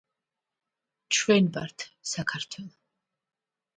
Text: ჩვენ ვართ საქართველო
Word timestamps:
ჩვენ 1.17 1.45
ვართ 1.57 1.77
საქართველო 2.15 2.75